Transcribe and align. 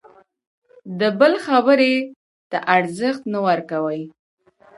د 0.99 1.01
بل 1.19 1.33
خبرې 1.47 1.95
ته 2.51 2.57
ارزښت 2.75 3.21
نه 3.33 3.39
ورکوي. 3.47 4.01